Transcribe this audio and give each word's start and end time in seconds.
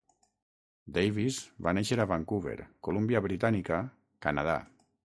Davis 0.97 1.37
va 1.67 1.75
néixer 1.79 1.99
a 2.05 2.09
Vancouver, 2.13 2.57
Columbia 2.91 3.25
Britànica, 3.29 3.83
Canadà. 4.29 4.61